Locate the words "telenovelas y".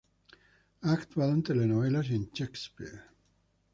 1.43-2.15